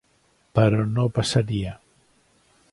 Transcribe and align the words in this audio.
Però 0.59 0.79
no 0.95 1.05
passaria. 1.19 1.77